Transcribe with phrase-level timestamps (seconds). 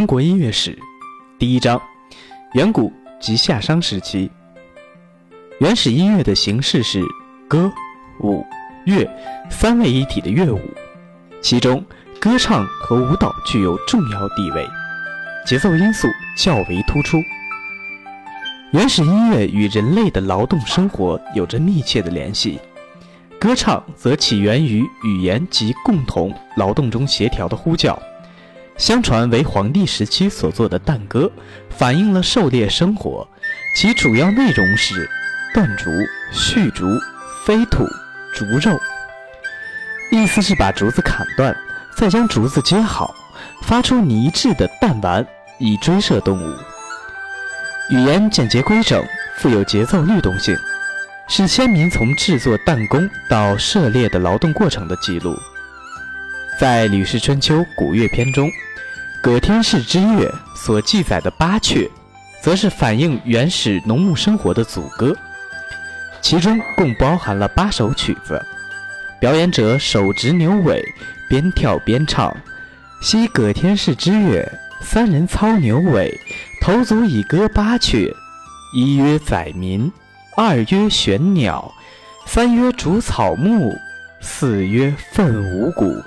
[0.00, 0.78] 中国音乐史
[1.38, 1.78] 第一章：
[2.54, 4.30] 远古及夏商时期。
[5.58, 7.04] 原始音乐的形式是
[7.46, 7.70] 歌、
[8.20, 8.42] 舞、
[8.86, 9.06] 乐
[9.50, 10.58] 三位一体的乐舞，
[11.42, 11.84] 其中
[12.18, 14.66] 歌唱和舞蹈具有重要地位，
[15.46, 17.18] 节奏因素较为突出。
[18.72, 22.58] 原始音乐与人类的劳动生活有着密切的联系，
[23.38, 28.02] 歌唱则起源于语言及共同劳动中协调的呼叫。
[28.80, 31.30] 相传为黄帝时期所作的弹歌，
[31.68, 33.28] 反映了狩猎生活，
[33.76, 35.06] 其主要内容是
[35.52, 35.90] 断竹、
[36.32, 36.86] 续竹、
[37.44, 37.84] 飞土、
[38.34, 38.80] 竹肉，
[40.10, 41.54] 意思是把竹子砍断，
[41.94, 43.14] 再将竹子接好，
[43.64, 45.26] 发出泥质的弹丸，
[45.58, 46.56] 以追射动物。
[47.90, 49.04] 语言简洁规整，
[49.36, 50.56] 富有节奏律动性，
[51.28, 55.38] 是先民从制作弹弓到射猎的劳动过程的记录。
[56.60, 58.46] 在《吕氏春秋·古乐篇》中。
[59.22, 61.88] 葛天氏之乐所记载的八阙，
[62.42, 65.16] 则是反映原始农牧生活的组歌，
[66.20, 68.38] 其中共包含了八首曲子。
[69.18, 70.84] 表演者手执牛尾，
[71.30, 72.30] 边跳边唱。
[73.00, 74.46] 昔葛天氏之乐，
[74.82, 76.14] 三人操牛尾，
[76.60, 78.12] 头足以歌八阙。
[78.74, 79.90] 一曰宰民，
[80.36, 81.72] 二曰选鸟，
[82.26, 83.74] 三曰逐草木，
[84.20, 86.02] 四曰奋五谷，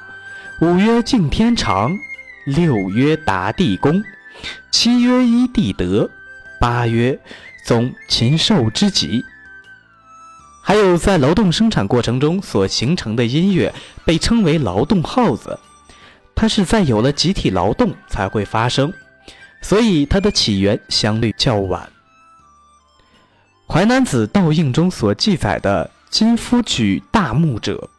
[0.64, 2.00] 五曰敬天长。
[2.45, 4.02] 六曰达地功，
[4.72, 6.09] 七曰依地德，
[6.58, 7.20] 八曰
[7.66, 9.25] 宗禽兽之极。
[10.61, 13.73] 还有在劳动生产过程中所形成的音乐，
[14.05, 15.59] 被称为劳动号子。
[16.33, 18.94] 它是在有了集体劳动才会发生，
[19.61, 21.89] 所以它的起源相对较晚。
[23.73, 27.89] 《淮南子·道应》中所记载的“今夫举大木者，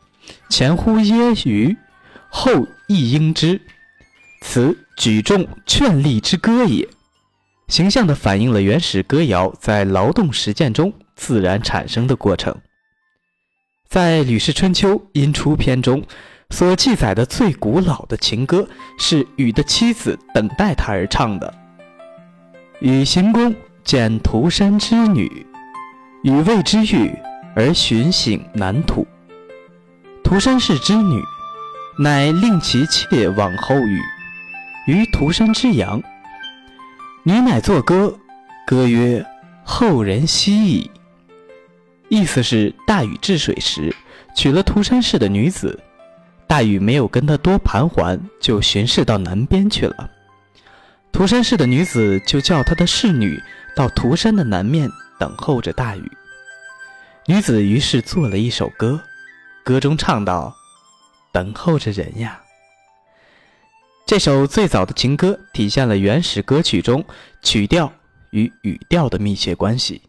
[0.49, 1.77] 前乎耶于，
[2.37, 3.61] 后亦应之”。
[4.43, 6.87] 此举重劝力之歌也，
[7.69, 12.55] 形象地反映了原始歌谣在劳动实践中自然产生的过程。
[13.89, 16.05] 在《吕氏春秋·殷出篇》中
[16.50, 18.69] 所记载的最古老的情歌，
[18.99, 21.55] 是禹的妻子等待他而唱的。
[22.81, 25.47] 禹行宫见涂山之女，
[26.23, 27.11] 禹谓之欲
[27.55, 29.06] 而寻省南土。
[30.23, 31.23] 涂山氏之女，
[31.99, 34.00] 乃令其妾往后禹。
[34.87, 36.03] 于涂山之阳，
[37.22, 38.19] 女乃作歌，
[38.66, 39.25] 歌曰
[39.65, 40.91] ：“后人希矣。”
[42.10, 43.94] 意思是大禹治水时
[44.37, 45.82] 娶了涂山氏的女子，
[46.47, 50.11] 大禹没有跟他多盘桓，就巡视到南边去了。
[51.12, 53.41] 涂山氏的女子就叫她的侍女
[53.76, 56.12] 到涂山的南面等候着大禹。
[57.26, 59.00] 女子于是做了一首歌，
[59.65, 60.55] 歌中唱道
[61.34, 62.41] ：“等候着人呀。”
[64.06, 67.05] 这首最早的情歌体现了原始歌曲中
[67.43, 67.93] 曲调
[68.31, 70.00] 与语调的密切关系。